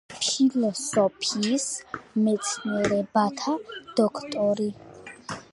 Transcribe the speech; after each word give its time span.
ფილოსოფიის 0.13 1.67
მეცნიერებათა 2.27 3.55
დოქტორი. 4.01 4.71